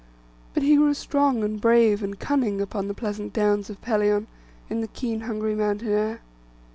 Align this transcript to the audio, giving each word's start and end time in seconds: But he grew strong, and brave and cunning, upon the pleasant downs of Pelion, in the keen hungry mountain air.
But 0.55 0.63
he 0.63 0.77
grew 0.77 0.95
strong, 0.95 1.43
and 1.43 1.61
brave 1.61 2.01
and 2.01 2.17
cunning, 2.19 2.59
upon 2.59 2.87
the 2.87 2.95
pleasant 2.95 3.33
downs 3.33 3.69
of 3.69 3.83
Pelion, 3.83 4.25
in 4.67 4.81
the 4.81 4.87
keen 4.87 5.19
hungry 5.29 5.53
mountain 5.53 5.89
air. 5.89 6.21